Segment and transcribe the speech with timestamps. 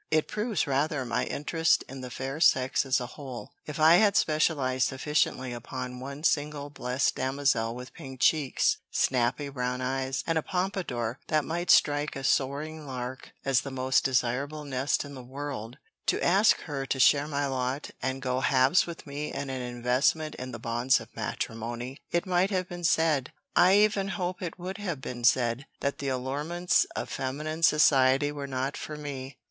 [0.09, 3.51] "It proves rather my interest in the fair sex as a whole.
[3.67, 9.79] If I had specialized sufficiently upon one single blessed damozel with pink cheeks, snappy brown
[9.79, 15.05] eyes, and a pompadour that might strike a soaring lark as the most desirable nest
[15.05, 15.77] in the world,
[16.07, 20.33] to ask her to share my lot, and go halves with me in an investment
[20.33, 24.79] in the bonds of matrimony, it might have been said I even hope it would
[24.79, 29.37] have been said that the allurements of feminine society were not for me.